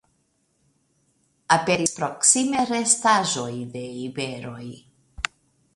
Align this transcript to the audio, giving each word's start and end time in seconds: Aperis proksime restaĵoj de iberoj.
Aperis 1.57 1.93
proksime 1.99 2.65
restaĵoj 2.73 3.49
de 3.77 3.87
iberoj. 4.09 4.69